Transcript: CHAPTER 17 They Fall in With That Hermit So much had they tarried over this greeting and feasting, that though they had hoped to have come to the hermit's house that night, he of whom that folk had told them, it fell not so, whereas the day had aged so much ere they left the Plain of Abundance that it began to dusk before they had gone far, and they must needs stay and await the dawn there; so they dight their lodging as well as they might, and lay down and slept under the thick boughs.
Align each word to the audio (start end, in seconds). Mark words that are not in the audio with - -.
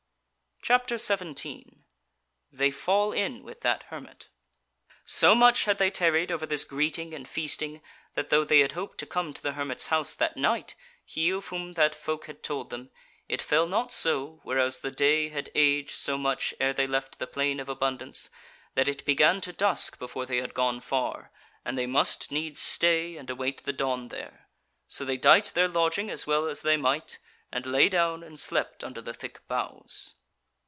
CHAPTER 0.63 0.99
17 0.99 1.83
They 2.51 2.69
Fall 2.69 3.13
in 3.13 3.41
With 3.41 3.61
That 3.61 3.81
Hermit 3.89 4.27
So 5.03 5.33
much 5.33 5.65
had 5.65 5.79
they 5.79 5.89
tarried 5.89 6.31
over 6.31 6.45
this 6.45 6.65
greeting 6.65 7.15
and 7.15 7.27
feasting, 7.27 7.81
that 8.13 8.29
though 8.29 8.43
they 8.43 8.59
had 8.59 8.73
hoped 8.73 8.99
to 8.99 9.05
have 9.05 9.09
come 9.11 9.33
to 9.33 9.41
the 9.41 9.53
hermit's 9.53 9.87
house 9.87 10.13
that 10.13 10.37
night, 10.37 10.75
he 11.03 11.31
of 11.31 11.47
whom 11.47 11.73
that 11.73 11.95
folk 11.95 12.25
had 12.27 12.43
told 12.43 12.69
them, 12.69 12.91
it 13.27 13.41
fell 13.41 13.65
not 13.65 13.91
so, 13.91 14.39
whereas 14.43 14.79
the 14.81 14.91
day 14.91 15.29
had 15.29 15.51
aged 15.55 15.95
so 15.95 16.15
much 16.15 16.53
ere 16.59 16.73
they 16.73 16.85
left 16.85 17.17
the 17.17 17.25
Plain 17.25 17.59
of 17.59 17.67
Abundance 17.67 18.29
that 18.75 18.87
it 18.87 19.03
began 19.03 19.41
to 19.41 19.51
dusk 19.51 19.97
before 19.97 20.27
they 20.27 20.37
had 20.37 20.53
gone 20.53 20.79
far, 20.79 21.31
and 21.65 21.75
they 21.75 21.87
must 21.87 22.31
needs 22.31 22.59
stay 22.59 23.17
and 23.17 23.31
await 23.31 23.63
the 23.63 23.73
dawn 23.73 24.09
there; 24.09 24.47
so 24.87 25.03
they 25.05 25.17
dight 25.17 25.53
their 25.55 25.67
lodging 25.67 26.11
as 26.11 26.27
well 26.27 26.45
as 26.47 26.61
they 26.61 26.77
might, 26.77 27.17
and 27.51 27.65
lay 27.65 27.89
down 27.89 28.21
and 28.21 28.39
slept 28.39 28.83
under 28.83 29.01
the 29.01 29.15
thick 29.15 29.39
boughs. 29.47 30.13